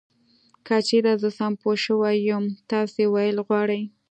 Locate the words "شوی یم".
1.85-2.45